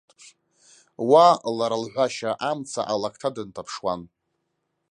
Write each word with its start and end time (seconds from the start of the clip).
Уа, 1.09 1.27
лара 1.57 1.77
лҳәашьа, 1.83 2.31
амца 2.49 2.81
алакҭа 2.93 3.29
дынҭаԥшуан. 3.35 4.01